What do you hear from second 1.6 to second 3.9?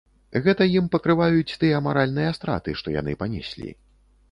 тыя маральныя страты, што яны панеслі.